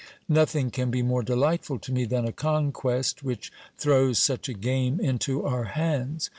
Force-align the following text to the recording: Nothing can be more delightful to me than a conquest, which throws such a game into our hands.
Nothing 0.29 0.71
can 0.71 0.89
be 0.89 1.03
more 1.03 1.21
delightful 1.21 1.77
to 1.77 1.91
me 1.91 2.05
than 2.05 2.25
a 2.27 2.31
conquest, 2.31 3.21
which 3.23 3.53
throws 3.77 4.17
such 4.17 4.49
a 4.49 4.53
game 4.55 4.99
into 4.99 5.45
our 5.45 5.65
hands. 5.65 6.27